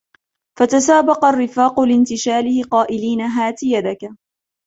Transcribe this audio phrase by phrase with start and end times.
[0.59, 4.09] فتسابق الرفاق لانتشاله قائلين هات يدك